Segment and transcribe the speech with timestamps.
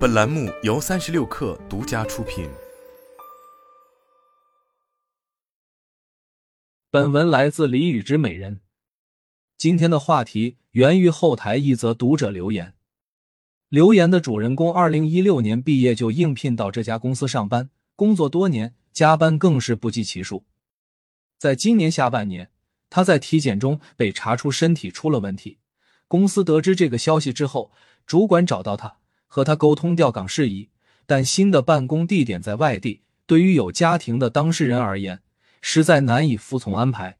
[0.00, 2.48] 本栏目由三十六氪独家出品。
[6.90, 8.62] 本文来自李宇之美人。
[9.58, 12.72] 今天的话题源于后台一则读者留言。
[13.68, 20.46] 留言的主人公，二零一六年毕业就应聘到这家公司上班，工作多年，加班更是不计其数。
[21.36, 22.50] 在今年下半年，
[22.88, 25.58] 他在体检中被查出身体出了问题。
[26.08, 27.70] 公司得知这个消息之后，
[28.06, 28.99] 主管找到他。
[29.32, 30.70] 和他沟通调岗事宜，
[31.06, 35.22] 但新的办公地点在外地，对于有家庭的当事人而言，
[35.62, 37.18] 实在难以服从安排。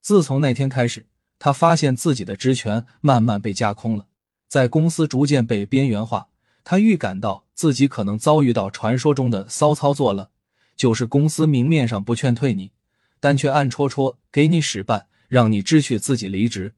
[0.00, 1.06] 自从那天开始，
[1.40, 4.06] 他发现自己的职权慢慢被架空了，
[4.46, 6.28] 在公司逐渐被边缘化。
[6.62, 10.30] 他预感到自己可能遭遇到传说中的骚操作了，
[10.76, 12.70] 就是公司明面上不劝退你，
[13.18, 16.74] 但却暗戳戳给你使绊，让你知趣自己离职，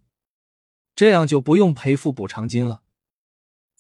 [0.96, 2.80] 这样就不用赔付补偿金了。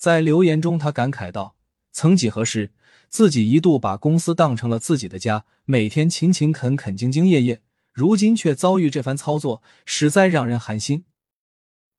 [0.00, 1.56] 在留言中，他感慨道
[1.92, 2.72] ：“曾几何时，
[3.10, 7.60] 自己一度把公司当成了自己的家，每天勤勤恳恳、兢兢业业，
[7.92, 11.04] 如今却遭遇这番操作，实在让人寒心。”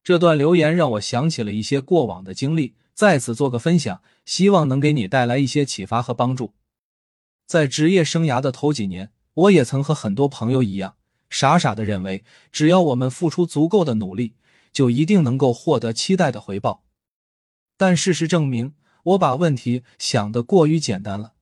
[0.03, 6.55] 这段留言让我想起了一些过往的经历，在此做个分享，希望能给你带来一些启发和帮助。
[7.45, 10.95] 在职业生涯的头几年，我也曾和很多朋友一样，
[11.29, 14.33] 傻傻的认为，只要我们付出足够的努力，
[14.73, 16.83] 就一定能够获得期待的回报。
[17.81, 21.33] 但事实证明，我把问题想得过于简单了。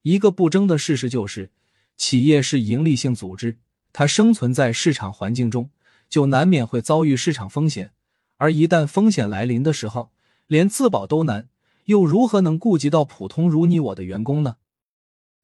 [0.00, 1.50] 一个不争的事实就是，
[1.94, 3.58] 企业是盈利性组织，
[3.92, 5.68] 它生存在市场环境中，
[6.08, 7.92] 就难免会遭遇市场风险。
[8.38, 10.10] 而一旦风险来临的时候，
[10.46, 11.50] 连自保都难，
[11.84, 14.56] 又如何能顾及到普通如你我的员工呢？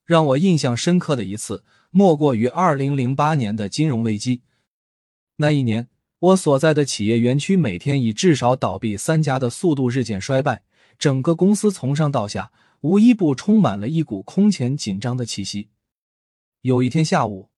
[0.07, 4.41] 让我印象深刻的一次，莫过于二零零八年的金融危机。
[5.37, 5.89] 那一年。
[6.21, 10.63] 我所在的企业园区每天以至少倒闭三家的速度日渐衰败，
[10.99, 15.69] 整个公司从上到下无一不充满了一股空前紧张的气息。
[16.63, 17.51] 有一天下午，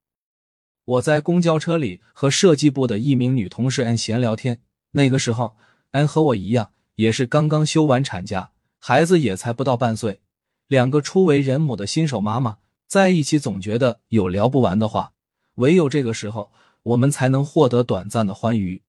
[0.85, 4.61] 我在公交车里和设计部的一名女同事安闲聊天。
[4.91, 5.55] 那个时候，
[5.89, 10.21] 安和我一样，也是刚刚休完产假，孩子也才不到半岁，
[10.67, 15.13] 两个初为人母的新手妈妈在一起，总觉得有聊不完的话。
[15.55, 16.51] 唯有这个时候。
[16.83, 18.81] 我们才能获得短暂的欢愉。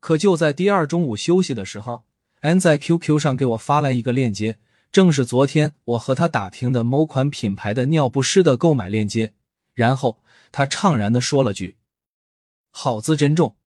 [0.00, 2.04] 可就在第二中午休息的时候，
[2.40, 4.58] 安在 QQ 上给我发来一个链接，
[4.92, 9.34] 正是昨天我和他打听的某款品牌的尿不湿的购买链接。
[9.74, 10.22] 然后
[10.52, 11.76] 他怅然的说了句
[12.70, 13.56] ：“好字珍重。”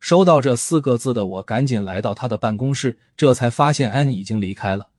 [0.00, 4.90] 收到这四个字的我，赶紧来到他的办公室，这才发现安已经离开了。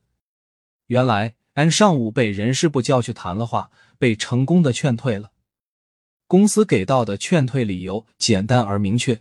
[0.88, 5.32] 原来安上午被人事部叫去谈了话，被成功的劝退了。
[6.30, 9.20] 公司给到的劝退理由简单而明确：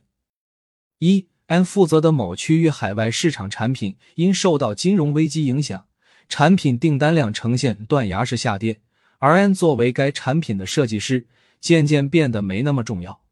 [0.98, 5.86] 一，安负责的某区域海外市场产品因受到金融危机影响，
[6.28, 8.82] 产品订单量呈现断崖式下跌，
[9.20, 11.26] 而安作为该产品的设计师，
[11.62, 13.22] 渐渐变得没那么重要。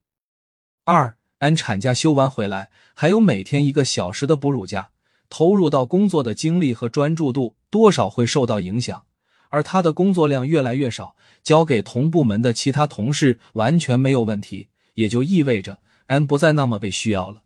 [0.85, 4.89] 二，安产假休完回来，还有每天一个小时的哺乳假，
[5.29, 9.03] 投入到工作的精力和专注度多少会受到影响。
[9.51, 11.15] 而他的工作量越来越少，
[11.47, 17.45] 交给同部门的其他同事完全没有问题，也就意味着安不再那么被需要了。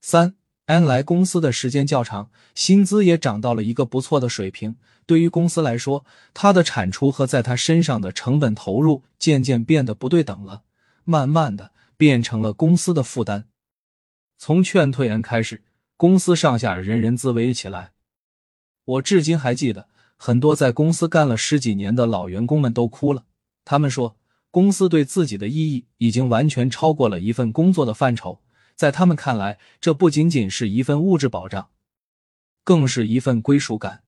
[0.00, 0.34] 三，
[0.64, 4.74] 安来公司的时间较长，薪资也涨到了一个不错的水平。
[5.06, 10.64] 对于公司来说，他的产出和在他身上的成本投入渐渐变得不对等了，
[11.04, 13.46] 慢慢的变成了公司的负担。
[14.36, 15.62] 从劝退安开始，
[15.96, 17.92] 公司上下人人自危起来。
[18.84, 19.86] 我至今还记得。
[20.16, 23.24] 很多在公司干了十几年的老员工们都哭了。
[23.64, 24.16] 他们说，
[24.50, 28.40] 公司对自己的意义已经完全超过了一份工作的范畴。
[28.74, 31.68] 在他们看来，这不仅仅是一份物质保障，
[32.64, 34.02] 更是一份归属感。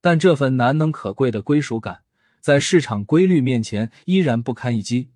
[0.00, 2.02] 但这份难能可贵的归属感，
[2.40, 5.10] 在市场规律面前依然不堪一击。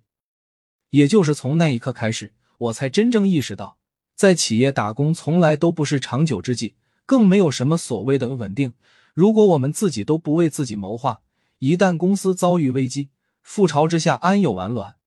[0.91, 3.77] 也就是从那一刻开始，我才真正意识到，
[4.15, 8.73] 在企业打工从来都不是长久之计，更没有什么所谓的稳定。
[9.15, 11.21] 如果我们自己都不为自己谋划，
[11.59, 13.11] 一旦公司遭遇危机，
[13.45, 14.97] 覆巢之下安有完卵？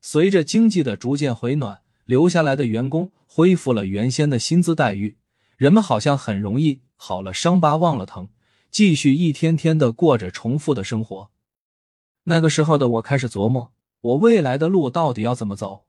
[0.00, 5.16] 随着经济的逐渐回暖，留下来的员工恢复了原先的薪资待遇，
[5.56, 8.30] 人们好像很容易好了伤疤忘了疼，
[8.68, 11.30] 继续一天天的过着重复的生活。
[12.24, 15.84] 那个时候的我开始琢磨，我未来的路到底要怎么走？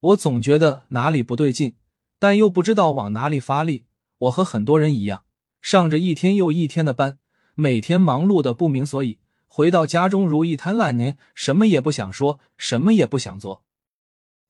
[0.00, 1.76] 我总觉得哪里不对劲，
[2.18, 3.84] 但又不知道往哪里发力。
[4.18, 5.22] 我和很多人一样。
[5.60, 7.18] 上着一天又一天的班，
[7.54, 13.62] 每天忙碌的不明所以，回到家中如一滩烂泥，什么也不想说，什么也不想做。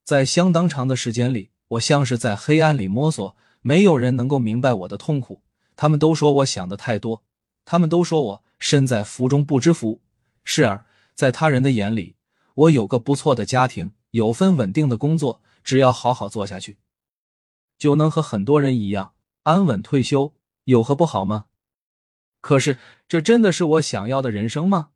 [0.04, 5.42] 在相当长的时间里，我像是在黑暗里摸索，没有人能够明白我的痛苦。
[5.76, 7.22] 他们都说我想的太多，
[7.64, 10.00] 他们都说我身在福中不知福。
[10.44, 12.16] 是啊，在他人的眼里，
[12.54, 16.78] 我有个不错的家庭，有份稳定的工作，只要好好做下去，
[17.78, 19.12] 就能和很多人一样
[19.44, 20.34] 安稳退休，
[20.70, 21.46] 有何不好吗？
[22.40, 22.78] 可是，
[23.08, 24.90] 这真的是我想要的人生吗？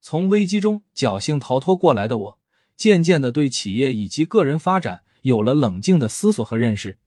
[0.00, 2.38] 从危机中侥幸逃脱过来的我，
[2.76, 6.98] 渐渐的对企业以及个人发展有了冷静的思索和认识。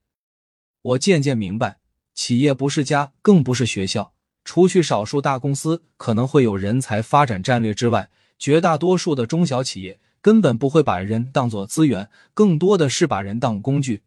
[0.81, 1.80] 我渐渐明白，
[2.13, 4.13] 企业不是家，更不是学校。
[4.45, 14.03] 除去少数大公司可能会有人才发展战略之外，绝大多数的中小企业根本不会把人当做资源，更多的是把人当工具。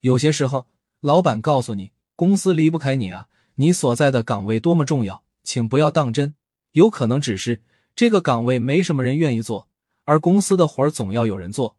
[0.00, 0.66] 有些时候，
[1.00, 6.34] 老板告诉你公司离不开你啊，你所在的岗位多么重要，请不要当真。
[6.72, 7.62] 有可能只是
[7.96, 9.70] 这个岗位没什么人愿意做，
[10.04, 11.78] 而公司的活儿总要有人做。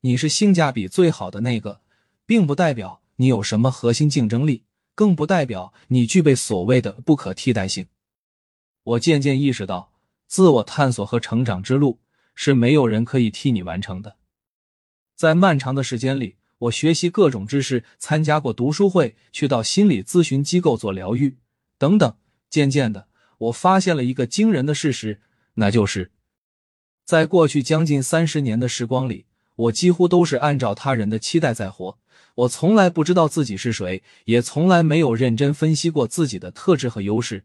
[0.00, 1.82] 你是性价比最好的那个，
[2.24, 4.64] 并不代表你有什么核心竞争力。
[4.94, 7.86] 更不代表你具备所谓的不可替代性。
[8.84, 9.92] 我渐渐意识到，
[10.28, 12.00] 自我探索和成长之路
[12.34, 14.16] 是没有人可以替你完成的。
[15.14, 21.38] 在漫长的时间里，我学习各种知识，参加过读书会，去到心理咨询机构做疗愈，
[21.76, 22.14] 等等。
[22.48, 25.22] 渐渐的，我发现了一个惊人的事实，
[25.54, 26.12] 那就是
[27.04, 29.26] 在过去将近三十年的时光里，
[29.56, 31.98] 我几乎都是按照他人的期待在活。
[32.34, 37.44] 我从来不知道自己是谁，也从来没有认真分析过自己的特质和优势。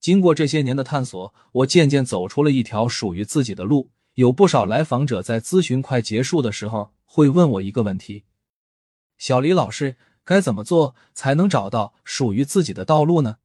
[0.00, 3.90] 经过这些年的探索，我渐渐走出了一条属于自己的路。
[4.14, 8.24] 有不少来访者在咨询快结束的时候，会问我一个问题
[9.16, 13.38] ：“小李老师，该怎么做才能找到属于自己的道路呢？”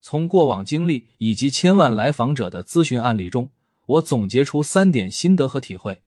[0.00, 3.50] 从过往经历以及千万来访者的咨询案例中，
[3.86, 6.04] 我总结出三点心得和体会：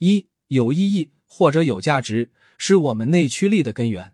[0.00, 2.32] 一、有意义或者有价值。
[2.58, 4.12] 是我们内驱力的根源。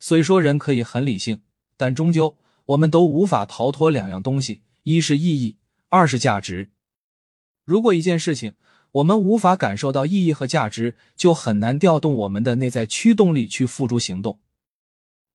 [0.00, 1.40] 虽说人可以很理性，
[1.78, 5.56] 但终究我们都无法逃脱两样东西：一是意义，
[5.88, 6.72] 二是价值。
[7.64, 8.54] 如果一件事情
[8.94, 14.38] 我们无法感受到意义和价值，就很难调动我们的内在驱动力去付诸行动。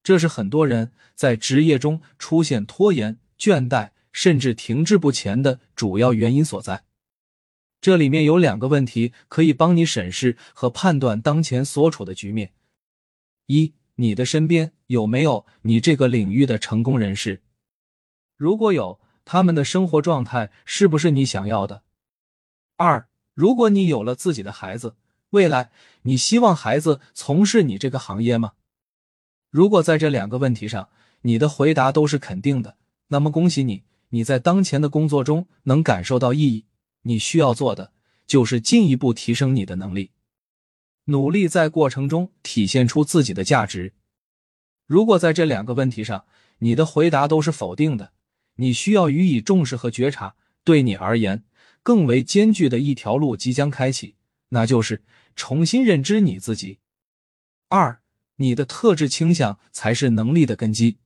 [0.02, 6.86] 这是很多人在职业中出现拖延、倦怠，甚至停滞不前的主要原因所在。
[7.82, 12.54] 这里面有两个问题可以帮你审视和判断当前所处的局面：
[13.48, 17.42] 一，你的身边有没有你这个领域的成功人士？
[18.38, 21.84] 如果有，他们的生活状态是不是你想要的？
[22.78, 23.10] 二，
[23.40, 24.96] 如果你有了自己的孩子，
[25.30, 25.72] 未来
[26.02, 28.52] 你希望孩子从事你这个行业吗？
[29.50, 30.90] 如果在这两个问题上
[31.22, 32.76] 你的回答都是肯定的，
[33.08, 36.66] 那么恭喜你，你在当前的工作中能感受到意义。
[37.04, 37.94] 你需要做的
[38.28, 40.12] 就是进一步提升你的能力，
[41.06, 43.94] 努力在过程中体现出自己的价值。
[44.86, 46.26] 如果在这两个问题上
[46.58, 48.12] 你的回答都是否定的，
[48.56, 50.36] 你需要予以重视和觉察。
[50.66, 51.46] 对你而言，
[51.90, 54.14] 更为艰巨的一条路即将开启，
[54.50, 55.02] 那就是
[55.36, 56.78] 重新认知你自己。
[57.68, 58.04] 二，
[58.36, 61.00] 你的特质倾向才是能力的根基。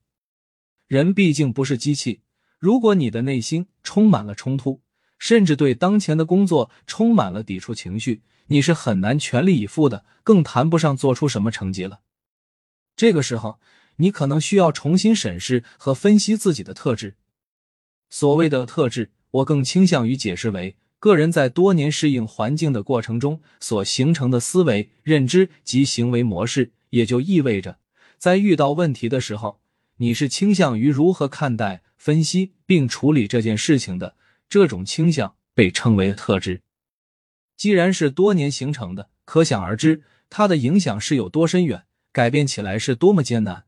[0.88, 2.24] 人毕竟不是机器，
[2.60, 4.82] 如果你的内心充满了冲突。
[5.18, 12.02] 甚至对当前的工作充满了抵触情绪，你是很难全力以赴的，更谈不上做出什么成绩了。
[12.98, 13.58] 这个时候，
[13.96, 17.16] 你可能需要重新审视和分析自己的特质。
[18.10, 26.72] 所谓的特质，我更倾向于解释为个人在多年适应环境的过程中所形成的思维、认知及行为模式。
[26.92, 27.80] 也就意味着，
[28.20, 29.60] 在遇到问题的时候，
[29.98, 34.16] 你是倾向于如何看待、分析并处理这件事情的。
[34.48, 36.62] 这种倾向被称为特质。
[37.58, 43.64] 既然是多年形成的，可想而知它的影响是有多深远，改变起来是多么艰难。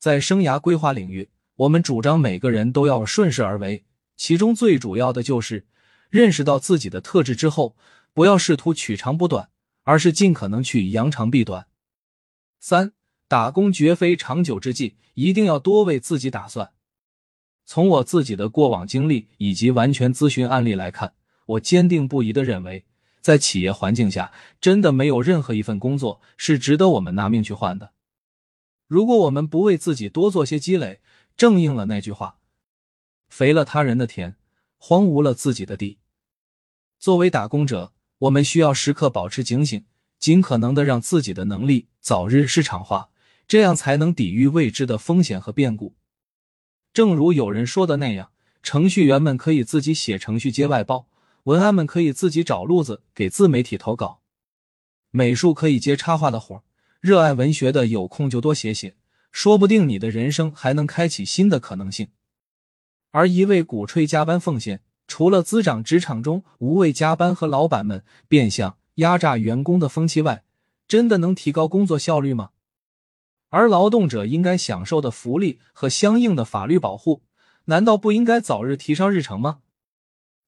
[0.00, 3.84] 在生涯规划领域，我们主张每个人都要顺势而为，
[4.16, 5.66] 其中最主要的就是
[6.10, 7.76] 认识到自己的特质之后，
[8.12, 9.50] 不要试图取长补短，
[9.82, 11.66] 而是尽可能去扬长避短。
[12.60, 12.92] 三，
[13.28, 16.72] 打工绝非长久之计，一定要多为自己打算。
[17.66, 21.14] 从我自己的过往经历以及完全咨询案例来看，
[21.46, 22.84] 我坚定不移的认为，
[23.20, 27.92] 在企业环境下，真的没有任何一份工作是值得我们拿命去换的。
[28.86, 31.00] 如果我们不为自己多做些积累，
[31.36, 32.36] 正应了那句话
[33.34, 34.36] ：“肥了他人的田，
[34.78, 35.98] 荒芜了自己的地。”
[37.00, 39.84] 作为打工者，我们需要时刻保持警醒，
[40.20, 43.08] 尽可能的让自己的能力早日市场化，
[43.48, 45.96] 这样才能抵御未知的风险和变故。
[46.92, 48.30] 正如有人说的那样，
[48.62, 51.08] 程序员们可以自己写程序接外包，
[51.42, 54.20] 文案们可以自己找路子给自媒体投稿，
[55.10, 56.62] 美术可以接插画的活
[57.00, 58.94] 热爱文学的有空就多写写，
[59.32, 62.10] 说不定你的人生还能开启新的可能性。
[63.16, 70.42] 而一味鼓吹加班奉献，除了滋长职场中无谓加班和老板们变相压榨员工的风气外，
[70.88, 72.50] 真的能提高工作效率吗？
[73.50, 77.22] 而劳动者应该享受的福利和相应的法律保护，
[77.66, 79.60] 难道不应该早日提上日程吗？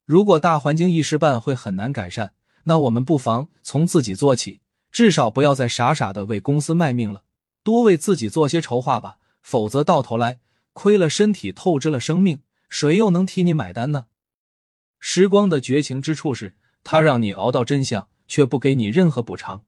[0.05, 2.33] 如果大环境一时半会很难改善，
[2.65, 7.23] 那我们不妨从自己做起，至少不要再傻傻的为公司卖命了，
[7.63, 9.19] 多为自己做些筹划吧。
[9.41, 10.41] 否则到头来
[10.73, 14.07] 亏了身体，透支了生命，谁又能替你买单呢？
[14.99, 19.66] 时光的绝情之处是，它让你熬到真相，却不给你任何补偿。